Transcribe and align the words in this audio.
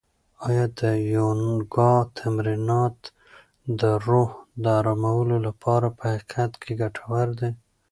آیا 0.47 0.65
د 0.79 0.81
یوګا 1.15 1.91
تمرینات 2.17 2.97
د 3.79 3.81
روح 4.07 4.29
د 4.63 4.65
ارامولو 4.79 5.37
لپاره 5.47 5.87
په 5.97 6.03
حقیقت 6.13 6.51
کې 6.61 6.71
ګټور 6.81 7.27
دي؟ 7.39 7.49